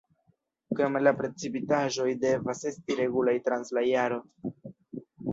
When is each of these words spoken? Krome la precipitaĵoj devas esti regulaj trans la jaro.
Krome 0.77 1.01
la 1.07 1.11
precipitaĵoj 1.17 2.07
devas 2.23 2.63
esti 2.71 2.95
regulaj 3.01 3.35
trans 3.49 3.71
la 3.79 3.83
jaro. 3.89 4.19